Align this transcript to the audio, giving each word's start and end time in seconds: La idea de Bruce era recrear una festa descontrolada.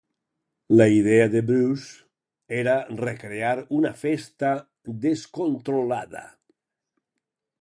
La 0.79 0.87
idea 0.91 1.27
de 1.33 1.41
Bruce 1.49 2.07
era 2.63 2.79
recrear 3.03 3.55
una 3.79 3.93
festa 4.01 4.55
descontrolada. 5.05 6.29